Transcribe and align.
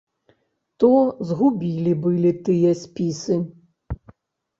То 0.83 0.87
згубілі 1.31 1.93
былі 2.05 2.31
тыя 2.47 2.71
спісы. 2.81 3.37